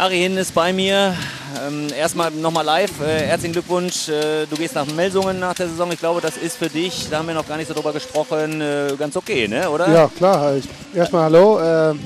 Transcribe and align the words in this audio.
Ari 0.00 0.16
Hin 0.16 0.38
ist 0.38 0.54
bei 0.54 0.72
mir. 0.72 1.14
Ähm, 1.62 1.88
erstmal 1.94 2.30
nochmal 2.30 2.64
live. 2.64 3.02
Äh, 3.02 3.26
herzlichen 3.26 3.52
Glückwunsch. 3.52 4.08
Äh, 4.08 4.46
du 4.46 4.56
gehst 4.56 4.74
nach 4.74 4.86
Melsungen 4.86 5.38
nach 5.38 5.52
der 5.52 5.68
Saison. 5.68 5.92
Ich 5.92 5.98
glaube, 5.98 6.22
das 6.22 6.38
ist 6.38 6.56
für 6.56 6.70
dich, 6.70 7.08
da 7.10 7.18
haben 7.18 7.28
wir 7.28 7.34
noch 7.34 7.46
gar 7.46 7.58
nicht 7.58 7.68
so 7.68 7.74
drüber 7.74 7.92
gesprochen, 7.92 8.62
äh, 8.62 8.94
ganz 8.98 9.14
okay, 9.14 9.46
ne? 9.46 9.68
oder? 9.68 9.92
Ja, 9.92 10.08
klar. 10.08 10.54
Erstmal 10.94 11.24
hallo. 11.24 11.60
Ähm, 11.60 12.00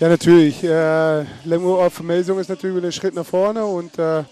ja, 0.00 0.08
natürlich. 0.08 0.64
Äh, 0.64 1.24
auf 1.64 2.02
Melsungen 2.02 2.40
ist 2.40 2.48
natürlich 2.48 2.82
ein 2.82 2.90
Schritt 2.90 3.14
nach 3.14 3.24
vorne 3.24 3.64
und 3.64 3.96
äh, 4.00 4.24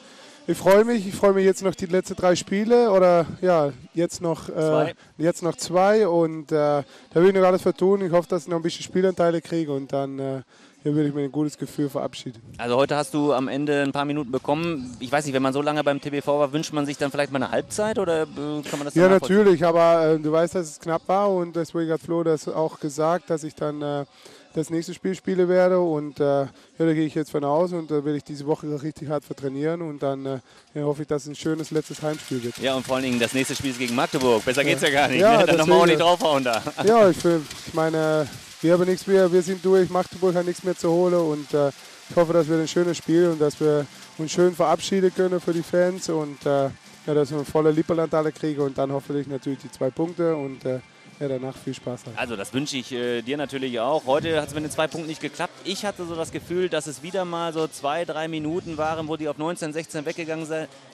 ich 0.49 0.59
freue 0.59 0.85
mich. 0.85 1.07
Ich 1.07 1.15
freue 1.15 1.33
mich 1.33 1.45
jetzt 1.45 1.63
noch 1.63 1.77
die 1.77 1.87
letzten 1.87 2.17
drei 2.17 2.35
Spiele 2.35 2.91
oder 2.91 3.25
ja, 3.41 3.71
jetzt 3.95 4.21
noch, 4.21 4.49
äh, 4.49 4.53
zwei. 4.53 4.95
jetzt 5.17 5.45
noch 5.45 5.55
zwei 5.55 6.09
und 6.09 6.51
äh, 6.51 6.55
da 6.55 6.85
will 7.15 7.29
ich 7.29 7.35
noch 7.35 7.45
alles 7.45 7.63
für 7.63 7.73
tun. 7.73 8.05
Ich 8.05 8.11
hoffe, 8.11 8.29
dass 8.29 8.43
ich 8.43 8.49
noch 8.49 8.57
ein 8.57 8.63
bisschen 8.63 8.83
Spielanteile 8.83 9.41
kriege 9.41 9.73
und 9.73 9.93
dann 9.93 10.19
äh, 10.19 10.43
hier 10.87 10.95
würde 10.95 11.09
ich 11.09 11.15
mir 11.17 11.25
ein 11.25 11.33
gutes 11.33 11.59
Gefühl 11.59 11.89
verabschieden. 11.89 12.41
Also 12.59 12.77
heute 12.77 12.95
hast 12.95 13.13
du 13.13 13.33
am 13.33 13.49
Ende 13.49 13.83
ein 13.83 13.91
paar 13.91 14.05
Minuten 14.05 14.31
bekommen. 14.31 14.97
Ich 15.01 15.11
weiß 15.11 15.25
nicht, 15.25 15.35
wenn 15.35 15.43
man 15.43 15.53
so 15.53 15.61
lange 15.61 15.83
beim 15.83 16.01
TBV 16.01 16.29
war, 16.29 16.53
wünscht 16.53 16.73
man 16.73 16.87
sich 16.87 16.97
dann 16.97 17.11
vielleicht 17.11 17.33
mal 17.33 17.43
eine 17.43 17.51
Halbzeit 17.51 17.99
oder 17.99 18.23
äh, 18.23 18.27
kann 18.63 18.79
man 18.79 18.85
das 18.85 18.95
Ja, 18.95 19.09
natürlich, 19.09 19.65
aber 19.65 20.13
äh, 20.15 20.19
du 20.21 20.31
weißt, 20.31 20.55
dass 20.55 20.71
es 20.71 20.79
knapp 20.79 21.03
war 21.09 21.29
und 21.33 21.57
deswegen 21.57 21.91
hat 21.91 22.01
Flo 22.01 22.23
das 22.23 22.47
auch 22.47 22.79
gesagt, 22.79 23.31
dass 23.31 23.43
ich 23.43 23.57
dann 23.57 23.83
äh, 23.83 24.05
das 24.55 24.71
nächste 24.71 24.95
Spiel 24.95 25.17
spielen 25.17 25.49
werde 25.49 25.81
und 25.81 26.21
äh, 26.21 26.43
ja, 26.43 26.49
da 26.79 26.95
gehe 26.95 27.05
ich 27.05 27.17
jetzt 27.17 27.33
von 27.33 27.43
aus 27.43 27.73
und 27.73 27.91
da 27.91 28.05
werde 28.05 28.19
ich 28.19 28.25
diese 28.25 28.47
Woche 28.47 28.81
richtig 28.81 29.09
hart 29.09 29.25
vertrainieren 29.25 29.83
und 29.83 30.05
dann 30.05 30.25
äh, 30.25 30.39
ja, 30.75 30.83
hoffe 30.83 31.03
ich, 31.03 31.09
dass 31.09 31.23
es 31.23 31.29
ein 31.29 31.35
schönes 31.35 31.73
letztes 31.73 32.01
Heimspiel 32.01 32.45
wird. 32.45 32.59
Ja, 32.59 32.77
und 32.77 32.87
vor 32.87 32.95
allen 32.95 33.05
Dingen 33.07 33.19
das 33.19 33.35
nächste 33.35 33.57
Spiel 33.57 33.73
ist 33.73 33.81
gegen 33.81 33.97
Magdeburg. 33.97 34.45
Besser 34.45 34.63
geht's 34.63 34.83
ja 34.83 34.91
gar 34.91 35.09
nicht. 35.09 35.19
Ja, 35.19 35.39
ne? 35.41 35.47
Dann 35.47 35.57
nochmal 35.57 35.79
ordentlich 35.79 35.99
draufhauen 35.99 36.45
da. 36.45 36.63
Ja, 36.85 37.11
ich, 37.11 37.19
ich 37.25 37.75
meine, 37.75 38.29
wir 38.63 38.73
haben 38.73 38.85
nichts 38.85 39.07
mehr, 39.07 39.31
wir 39.31 39.43
sind 39.43 39.65
durch, 39.65 39.91
Magdeburg 39.91 40.35
hat 40.35 40.47
nichts 40.47 40.63
mehr 40.63 40.77
zu 40.77 40.91
holen 40.91 41.15
und 41.15 41.55
äh, 41.55 41.71
ich 42.09 42.17
hoffe, 42.17 42.33
dass 42.33 42.49
wir 42.49 42.57
ein 42.57 42.69
schönes 42.69 42.97
Spiel 42.97 43.29
und 43.29 43.41
dass 43.41 43.59
wir 43.61 43.87
uns 44.19 44.31
schön 44.31 44.55
verabschieden 44.55 45.13
können 45.15 45.41
für 45.41 45.53
die 45.53 45.63
Fans 45.63 46.09
und 46.09 46.45
äh, 46.47 46.71
ja, 47.07 47.15
dass 47.15 47.31
wir 47.31 47.39
ein 47.39 47.45
voller 47.45 47.73
Lieberland 47.73 48.13
alle 48.15 48.33
kriegen 48.33 48.61
und 48.61 48.79
dann 48.79 48.93
hoffentlich 48.93 49.27
natürlich 49.27 49.61
die 49.61 49.71
zwei 49.71 49.91
Punkte 49.91 50.37
und 50.37 50.65
äh, 50.65 50.81
ja, 51.21 51.29
danach 51.29 51.55
viel 51.57 51.75
Spaß 51.75 52.07
haben. 52.07 52.17
Also 52.17 52.37
das 52.37 52.53
wünsche 52.53 52.77
ich 52.77 52.93
äh, 52.93 53.23
dir 53.23 53.37
natürlich 53.37 53.81
auch. 53.81 54.05
Heute 54.07 54.41
hat 54.41 54.49
es 54.49 54.55
mit 54.55 54.65
den 54.65 54.71
zwei 54.71 54.87
Punkten 54.87 55.09
nicht 55.09 55.21
geklappt. 55.21 55.55
Ich 55.65 55.85
hatte 55.85 56.05
so 56.05 56.15
das 56.15 56.31
Gefühl, 56.31 56.69
dass 56.69 56.87
es 56.87 57.03
wieder 57.03 57.25
mal 57.25 57.53
so 57.53 57.67
zwei, 57.69 58.05
drei 58.05 58.29
Minuten 58.29 58.77
waren, 58.77 59.09
wo 59.09 59.17
die 59.17 59.29
auf 59.29 59.39
19, 59.39 59.73
16 59.73 60.05
weggegangen 60.05 60.47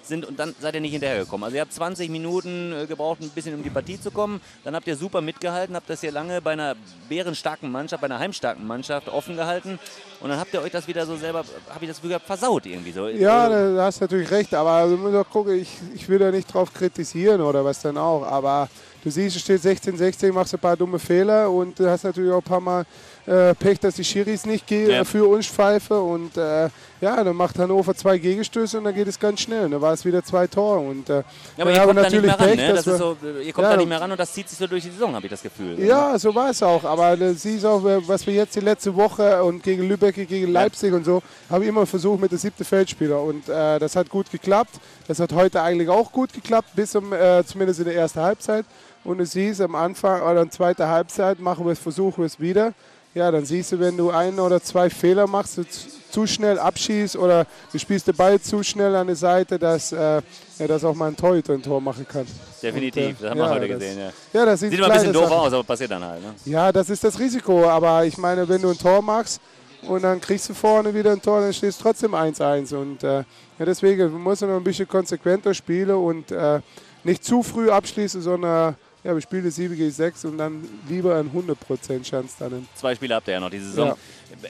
sind 0.03 0.25
und 0.25 0.39
dann 0.39 0.55
seid 0.61 0.75
ihr 0.75 0.81
nicht 0.81 0.93
hinterhergekommen. 0.93 1.45
Also 1.45 1.57
ihr 1.57 1.63
habt 1.63 1.73
20 1.73 2.11
Minuten 2.11 2.73
äh, 2.73 2.87
gebraucht, 2.87 3.21
ein 3.21 3.31
bisschen 3.31 3.55
um 3.55 3.63
die 3.63 3.71
Partie 3.71 4.01
zu 4.01 4.11
kommen. 4.11 4.41
Dann 4.65 4.75
habt 4.75 4.87
ihr 4.87 4.97
super 4.97 5.21
mitgehalten, 5.21 5.75
habt 5.75 5.91
das 5.91 6.01
hier 6.01 6.13
lange 6.13 6.41
bei 6.41 6.53
einer 6.53 6.77
bärenstarken 7.09 7.71
Mannschaft, 7.71 8.01
bei 8.01 8.07
einer 8.07 8.19
heimstarken 8.19 8.67
Mannschaft 8.67 9.09
offen 9.09 9.37
gehalten. 9.37 9.79
Und 10.21 10.31
dann 10.31 10.39
habt 10.39 10.55
ihr 10.55 10.63
euch 10.63 10.71
das 10.71 10.87
wieder 10.87 11.05
so 11.05 11.17
selber, 11.17 11.45
habe 11.69 11.85
ich 11.85 11.89
das 11.89 12.01
Gefühl 12.01 12.19
versaut 12.21 12.67
irgendwie 12.67 12.93
so. 12.93 13.09
Ja, 13.09 13.45
also 13.49 13.77
da 13.77 13.85
hast 13.85 14.01
du 14.01 14.05
natürlich 14.05 14.31
recht. 14.31 14.55
Aber 14.55 14.85
auch 15.21 15.31
gucken, 15.31 15.59
ich, 15.59 15.69
ich 15.95 16.09
will 16.09 16.19
da 16.19 16.31
nicht 16.31 16.53
drauf 16.53 16.73
kritisieren 16.73 17.41
oder 17.41 17.65
was 17.65 17.83
dann 17.83 17.99
auch. 17.99 18.23
Aber 18.23 18.69
du 19.03 19.11
siehst, 19.11 19.37
es 19.37 19.43
steht 19.43 19.61
16, 19.61 19.97
16, 19.97 20.35
machst 20.35 20.55
ein 20.55 20.61
paar 20.61 20.77
dumme 20.77 20.99
Fehler 20.99 21.51
und 21.51 21.79
du 21.79 21.89
hast 21.89 22.05
natürlich 22.05 22.33
auch 22.33 22.39
ein 22.39 22.43
paar 22.43 22.61
Mal 22.61 22.87
äh, 23.27 23.55
Pech, 23.55 23.79
dass 23.79 23.95
die 23.95 24.05
Schiris 24.05 24.47
nicht 24.47 24.71
ja. 24.71 25.05
für 25.05 25.29
uns 25.29 25.47
pfeifen. 25.47 25.97
Und 25.97 26.37
äh, 26.37 26.69
ja, 27.01 27.23
dann 27.23 27.37
macht 27.37 27.59
Hannover 27.59 27.95
zwei 27.95 28.19
Gegenstöße 28.19 28.79
und 28.79 28.85
dann 28.85 28.95
geht 28.95 29.09
es 29.09 29.19
ganz 29.19 29.41
schnell. 29.41 29.69
Dann 29.69 29.81
war 29.81 29.93
es 29.93 30.05
wieder 30.05 30.25
zwei 30.25 30.47
Tore. 30.47 30.79
Und, 30.81 31.09
äh, 31.09 31.17
ja, 31.17 31.25
aber 31.59 31.73
ihr 31.73 31.81
kommt 31.81 31.95
natürlich 31.95 32.33
da 32.33 32.47
nicht 32.47 32.57
mehr 32.57 32.69
ran, 32.69 32.77
Pech, 32.77 32.87
ne? 32.87 32.97
so, 32.97 33.17
ihr 33.45 33.53
kommt 33.53 33.65
ja, 33.65 33.71
da 33.71 33.77
nicht 33.77 33.89
mehr 33.89 34.01
ran 34.01 34.11
und 34.11 34.19
das 34.19 34.33
zieht 34.33 34.49
sich 34.49 34.59
so 34.59 34.67
durch 34.67 34.83
die 34.83 34.91
Saison, 34.91 35.15
habe 35.15 35.27
ich 35.27 35.31
das 35.31 35.43
Gefühl. 35.43 35.79
Ja, 35.81 36.19
so 36.19 36.35
war 36.35 36.51
es 36.51 36.63
auch. 36.63 36.85
Aber 36.85 37.17
du 37.17 37.35
siehst 37.35 37.65
auch, 37.65 37.83
was 37.85 38.27
wir 38.27 38.35
jetzt 38.35 38.57
die 38.57 38.61
letzte 38.61 38.95
Woche 38.95 39.43
und 39.45 39.63
gegen 39.63 39.89
Lübeck, 39.89 40.15
gegen 40.15 40.53
Leipzig 40.53 40.93
und 40.93 41.05
so, 41.05 41.23
habe 41.49 41.65
ich 41.65 41.69
immer 41.69 41.87
versucht 41.87 42.21
mit 42.21 42.31
der 42.31 42.39
siebten 42.39 42.65
Feldspieler. 42.65 43.23
Und 43.23 43.49
äh, 43.49 43.79
das 43.79 43.95
hat 43.97 44.09
gut 44.09 44.31
geklappt. 44.31 44.75
Das 45.07 45.21
hat 45.21 45.33
heute 45.33 45.63
eigentlich 45.63 45.89
auch 45.89 46.11
gut 46.11 46.33
geklappt, 46.33 46.71
bis 46.75 46.95
um, 46.97 47.13
äh, 47.13 47.45
zumindest 47.45 47.81
in 47.81 47.87
der 47.87 47.95
ersten 47.95 48.21
Halbzeit. 48.21 48.65
Und 49.05 49.19
du 49.19 49.27
siehst 49.27 49.61
am 49.61 49.75
Anfang 49.75 50.23
oder 50.23 50.43
in 50.43 50.49
der 50.49 50.51
zweiten 50.51 50.87
Halbzeit 50.87 51.41
machen 51.41 51.65
wir 51.65 51.73
es, 51.73 51.79
versuchen 51.79 52.19
wir 52.19 52.27
es 52.27 52.39
wieder 52.39 52.73
ja, 53.15 53.31
dann 53.31 53.45
siehst 53.45 53.73
du, 53.73 53.81
wenn 53.81 53.97
du 53.97 54.11
einen 54.11 54.39
oder 54.39 54.63
zwei 54.63 54.89
Fehler 54.89 55.27
machst, 55.27 55.59
du 55.59 55.65
zu 56.11 56.27
schnell 56.27 56.59
abschießt 56.59 57.17
oder 57.17 57.47
du 57.73 57.79
spielst 57.79 58.07
den 58.07 58.17
Ball 58.17 58.39
zu 58.41 58.63
schnell 58.63 58.95
an 58.95 59.07
die 59.07 59.15
Seite, 59.15 59.59
dass, 59.59 59.93
äh, 59.93 60.21
ja, 60.59 60.67
dass 60.67 60.85
auch 60.85 60.95
mal 60.95 61.09
ein 61.09 61.17
Torhüter 61.17 61.55
ein 61.55 61.63
Tor 61.63 61.81
machen 61.81 62.07
kann. 62.07 62.27
Definitiv, 62.63 63.03
Und, 63.03 63.11
äh, 63.11 63.15
das 63.21 63.31
haben 63.31 63.39
wir 63.39 63.51
heute 63.51 63.69
das, 63.69 63.79
gesehen. 63.79 63.99
Ja, 63.99 64.41
ja 64.41 64.47
das 64.47 64.61
sieht 64.61 64.73
immer 64.73 64.87
ein 64.87 64.93
bisschen 64.93 65.13
doof 65.13 65.25
Sachen. 65.25 65.39
aus, 65.39 65.53
aber 65.53 65.65
passiert 65.65 65.91
dann 65.91 66.05
halt. 66.05 66.23
Ne? 66.23 66.35
Ja, 66.45 66.71
das 66.71 66.91
ist 66.91 67.03
das 67.03 67.19
Risiko. 67.19 67.67
Aber 67.67 68.05
ich 68.05 68.19
meine, 68.19 68.49
wenn 68.49 68.61
du 68.61 68.71
ein 68.71 68.79
Tor 68.79 69.03
machst 69.03 69.41
und 69.89 70.03
dann 70.03 70.21
kriegst 70.21 70.49
du 70.49 70.55
vorne 70.55 70.95
wieder 70.95 71.13
ein 71.13 71.21
Tor, 71.21 71.41
dann 71.41 71.53
stehst 71.53 71.81
du 71.81 71.85
trotzdem 71.85 72.15
1-1. 72.15 72.75
Und 72.75 73.03
äh, 73.03 73.25
ja, 73.59 73.65
deswegen 73.65 74.13
muss 74.23 74.41
man 74.43 74.51
noch 74.51 74.57
ein 74.57 74.65
bisschen 74.65 74.89
konsequenter 74.89 75.55
spielen 75.55 75.97
und 75.97 76.31
äh, 76.31 76.61
nicht 77.05 77.25
zu 77.25 77.43
früh 77.43 77.71
abschließen, 77.71 78.21
sondern 78.21 78.77
ja, 79.05 79.15
wir 79.15 79.21
spielen 79.21 79.51
7 79.51 79.75
gegen 79.75 79.91
6 79.91 80.27
und 80.27 80.39
dann 80.39 80.63
lieber 80.89 81.17
ein 81.17 81.31
100% 81.33 82.03
Chance 82.03 82.35
dann. 82.39 82.69
Zwei 82.77 82.95
Spiele 82.95 83.17
habt 83.17 83.27
ihr 83.27 83.35
ja 83.35 83.41
noch 83.41 83.51
diese 83.51 83.67
Saison. 83.67 83.89
Ja. 83.89 83.97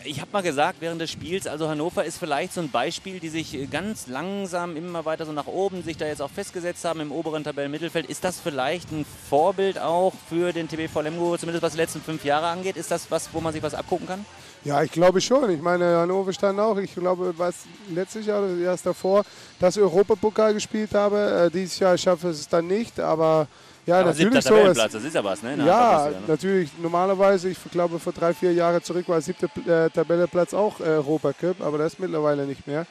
Ich 0.05 0.21
habe 0.21 0.31
mal 0.33 0.43
gesagt 0.43 0.77
während 0.81 1.01
des 1.01 1.11
Spiels, 1.11 1.47
also 1.47 1.69
Hannover 1.69 2.05
ist 2.05 2.19
vielleicht 2.19 2.53
so 2.53 2.61
ein 2.61 2.71
Beispiel, 2.71 3.19
die 3.19 3.31
sich 3.31 3.69
ganz 3.71 4.07
langsam 4.07 4.77
immer 4.77 5.05
weiter 5.05 5.25
so 5.25 5.33
nach 5.33 5.47
oben 5.47 5.83
sich 5.83 5.97
da 5.97 6.07
jetzt 6.07 6.21
auch 6.21 6.31
festgesetzt 6.31 6.85
haben 6.85 7.01
im 7.01 7.13
oberen 7.13 7.45
Tabellenmittelfeld. 7.45 8.07
Ist 8.07 8.25
das 8.25 8.39
vielleicht 8.41 8.93
ein 8.93 9.07
Vorbild 9.29 9.79
auch 9.79 10.13
für 10.29 10.53
den 10.53 10.69
TBV 10.69 11.01
Lemgo, 11.01 11.37
zumindest 11.37 11.63
was 11.63 11.73
die 11.73 11.79
letzten 11.79 12.01
fünf 12.03 12.25
Jahre 12.25 12.47
angeht? 12.47 12.77
Ist 12.77 12.91
das 12.91 13.11
was, 13.11 13.31
wo 13.33 13.41
man 13.41 13.53
sich 13.53 13.63
was 13.63 13.75
abgucken 13.75 14.07
kann? 14.07 14.25
Ja, 14.65 14.83
ich 14.83 14.93
glaube 14.93 15.21
schon. 15.21 15.51
Ich 15.51 15.61
meine, 15.61 15.97
Hannover 15.97 16.33
stand 16.33 16.61
auch, 16.61 16.77
ich 16.77 16.95
glaube, 16.95 17.35
was 17.37 17.65
letztes 17.93 18.27
Jahr 18.27 18.45
oder 18.45 18.57
erst 18.59 18.87
davor, 18.87 19.25
das 19.59 19.77
Europapokal 19.77 20.55
gespielt 20.55 20.95
habe. 20.95 21.47
Äh, 21.47 21.51
dieses 21.51 21.79
Jahr 21.81 21.99
schaffe 21.99 22.31
ich 22.31 22.41
es 22.41 22.49
dann 22.49 22.69
nicht, 22.69 23.01
aber 23.01 23.49
ja, 23.87 24.01
Aber 24.01 24.11
natürlich 24.11 24.45
so. 24.45 24.55
Ist, 24.57 24.79
das 24.79 24.95
ist 24.95 25.15
ja 25.15 25.25
was, 25.25 25.43
ne? 25.43 25.57
Ja, 25.57 26.09
ne? 26.09 26.17
natürlich. 26.29 26.71
Normalerweise, 26.81 27.49
ich 27.49 27.59
glaube, 27.71 27.99
vor 27.99 28.13
drei, 28.13 28.33
vier 28.33 28.53
Jahren 28.53 28.83
zurück 28.83 29.09
war 29.09 29.21
siebter 29.21 29.49
äh, 29.67 29.91
Tabelleplatz 29.91 30.55
auch 30.55 30.79
äh, 30.79 30.85
Europa 30.85 31.33
Cup, 31.33 31.61
aber 31.61 31.79
das 31.79 31.95
ist 31.95 31.99
mittlerweile 31.99 32.47
nicht 32.47 32.67
mehr. 32.67 32.87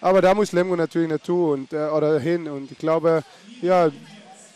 Aber 0.00 0.20
da 0.20 0.34
muss 0.34 0.50
Lemgo 0.50 0.74
natürlich 0.74 1.08
dazu 1.08 1.52
und, 1.52 1.72
äh, 1.72 1.86
oder 1.86 2.18
hin. 2.18 2.48
Und 2.48 2.72
ich 2.72 2.78
glaube, 2.78 3.22
ja, 3.60 3.88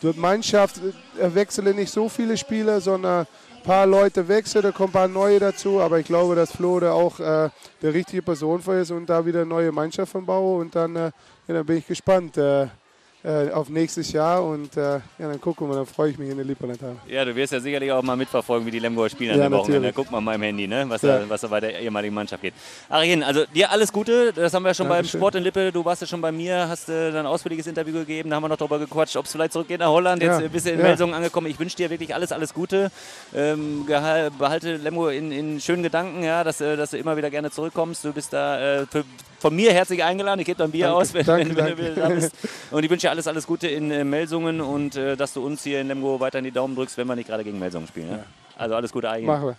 die 0.02 0.12
Mannschaft 0.18 0.80
äh, 1.20 1.32
wechseln 1.34 1.76
nicht 1.76 1.92
so 1.92 2.08
viele 2.08 2.36
Spieler, 2.36 2.80
sondern 2.80 3.20
ein 3.20 3.62
paar 3.62 3.86
Leute 3.86 4.26
wechseln, 4.26 4.62
da 4.62 4.72
kommen 4.72 4.88
ein 4.88 4.92
paar 4.92 5.08
neue 5.08 5.38
dazu. 5.38 5.80
Aber 5.80 6.00
ich 6.00 6.06
glaube, 6.06 6.34
dass 6.34 6.50
Flo 6.50 6.80
da 6.80 6.90
auch 6.90 7.20
äh, 7.20 7.48
der 7.80 7.94
richtige 7.94 8.22
Person 8.22 8.60
für 8.60 8.80
ist 8.80 8.90
und 8.90 9.06
da 9.06 9.24
wieder 9.24 9.42
eine 9.42 9.48
neue 9.48 9.70
Mannschaft 9.70 10.14
bauen. 10.26 10.62
Und 10.62 10.74
dann, 10.74 10.96
äh, 10.96 11.12
ja, 11.46 11.54
dann 11.54 11.64
bin 11.64 11.78
ich 11.78 11.86
gespannt. 11.86 12.36
Äh, 13.26 13.50
auf 13.50 13.68
nächstes 13.68 14.12
Jahr 14.12 14.44
und 14.44 14.76
äh, 14.76 14.80
ja, 14.82 15.00
dann 15.18 15.40
gucken 15.40 15.68
wir, 15.68 15.74
dann 15.74 15.86
freue 15.86 16.10
ich 16.10 16.16
mich 16.16 16.30
in 16.30 16.36
der 16.36 16.44
Lieberland 16.44 16.80
haben. 16.80 17.00
Ja, 17.08 17.24
du 17.24 17.34
wirst 17.34 17.52
ja 17.52 17.58
sicherlich 17.58 17.90
auch 17.90 18.00
mal 18.00 18.14
mitverfolgen, 18.14 18.64
wie 18.64 18.70
die 18.70 18.78
Lemgoer 18.78 19.08
spielen 19.08 19.32
an 19.32 19.38
ja, 19.40 19.48
der 19.48 19.58
Wochenende. 19.58 19.92
Guck 19.92 20.12
mal 20.12 20.20
meinem 20.20 20.42
Handy, 20.42 20.68
ne? 20.68 20.84
was, 20.86 21.02
ja. 21.02 21.18
da, 21.18 21.28
was 21.28 21.40
da 21.40 21.48
bei 21.48 21.58
der 21.58 21.80
ehemaligen 21.80 22.14
Mannschaft 22.14 22.40
geht. 22.40 22.54
Arjen, 22.88 23.24
also 23.24 23.44
dir 23.46 23.72
alles 23.72 23.92
Gute, 23.92 24.32
das 24.32 24.54
haben 24.54 24.62
wir 24.62 24.68
ja 24.68 24.74
schon 24.74 24.88
Dankeschön. 24.88 25.18
beim 25.18 25.20
Sport 25.20 25.34
in 25.34 25.42
Lippe, 25.42 25.72
du 25.72 25.84
warst 25.84 26.02
ja 26.02 26.06
schon 26.06 26.20
bei 26.20 26.30
mir, 26.30 26.68
hast 26.68 26.88
äh, 26.88 27.08
ein 27.08 27.26
ausführliches 27.26 27.66
Interview 27.66 27.94
gegeben, 27.94 28.30
da 28.30 28.36
haben 28.36 28.44
wir 28.44 28.48
noch 28.48 28.58
darüber 28.58 28.78
gequatscht, 28.78 29.16
ob 29.16 29.24
es 29.24 29.32
vielleicht 29.32 29.54
zurückgeht 29.54 29.80
nach 29.80 29.88
Holland, 29.88 30.22
jetzt 30.22 30.40
ja. 30.40 30.46
bist 30.46 30.66
du 30.66 30.70
in 30.70 30.78
ja. 30.78 30.84
Melsungen 30.84 31.12
angekommen. 31.12 31.48
Ich 31.48 31.58
wünsche 31.58 31.76
dir 31.76 31.90
wirklich 31.90 32.14
alles, 32.14 32.30
alles 32.30 32.54
Gute. 32.54 32.92
Ähm, 33.34 33.86
behalte 33.86 34.76
Lemgo 34.76 35.08
in, 35.08 35.32
in, 35.32 35.60
schönen 35.60 35.82
Gedanken, 35.82 36.22
ja, 36.22 36.44
dass, 36.44 36.60
äh, 36.60 36.76
dass, 36.76 36.90
du 36.90 36.96
immer 36.96 37.16
wieder 37.16 37.30
gerne 37.30 37.50
zurückkommst. 37.50 38.04
Du 38.04 38.12
bist 38.12 38.32
da 38.32 38.82
äh, 38.82 38.86
für, 38.86 39.02
von 39.40 39.54
mir 39.54 39.72
herzlich 39.72 40.02
eingeladen, 40.02 40.40
ich 40.40 40.46
gebe 40.46 40.58
dann 40.58 40.70
Bier 40.70 40.86
danke, 40.86 41.00
aus, 41.00 41.14
wenn, 41.14 41.26
danke, 41.26 41.56
wenn, 41.56 41.78
wenn 41.78 41.94
du 41.94 42.14
bist. 42.14 42.32
Und 42.70 42.84
ich 42.84 42.90
wünsche 42.90 43.06
dir 43.06 43.10
alles, 43.10 43.15
alles 43.26 43.46
Gute 43.46 43.68
in 43.68 43.90
äh, 43.90 44.04
Melsungen 44.04 44.60
und 44.60 44.96
äh, 44.96 45.16
dass 45.16 45.32
du 45.32 45.44
uns 45.44 45.62
hier 45.62 45.80
in 45.80 45.88
Lemgo 45.88 46.20
weiter 46.20 46.38
in 46.38 46.44
die 46.44 46.50
Daumen 46.50 46.74
drückst, 46.74 46.98
wenn 46.98 47.06
wir 47.06 47.16
nicht 47.16 47.28
gerade 47.28 47.44
gegen 47.44 47.58
Melsungen 47.58 47.88
spielen. 47.88 48.10
Ja? 48.10 48.24
Also 48.58 48.74
alles 48.74 48.92
Gute, 48.92 49.08
Eigen. 49.10 49.26
Machen 49.26 49.46
wir. 49.48 49.54